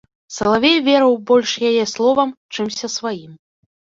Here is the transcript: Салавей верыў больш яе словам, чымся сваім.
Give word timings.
Салавей 0.35 0.79
верыў 0.87 1.13
больш 1.31 1.51
яе 1.69 1.83
словам, 1.93 2.29
чымся 2.55 2.87
сваім. 2.97 3.39